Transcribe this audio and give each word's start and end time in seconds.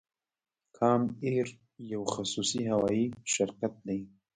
کام 0.77 1.01
ایر 1.25 1.47
یو 1.91 2.01
خصوصي 2.13 2.61
هوایی 2.73 3.05
شرکت 3.35 3.73
دی 3.85 3.99